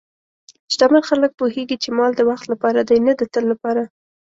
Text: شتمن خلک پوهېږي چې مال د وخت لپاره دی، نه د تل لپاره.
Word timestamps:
شتمن 0.73 1.03
خلک 1.09 1.31
پوهېږي 1.39 1.77
چې 1.83 1.89
مال 1.97 2.11
د 2.15 2.21
وخت 2.29 2.45
لپاره 2.53 2.79
دی، 2.89 2.97
نه 3.07 3.13
د 3.19 3.21
تل 3.33 3.43
لپاره. 3.51 3.83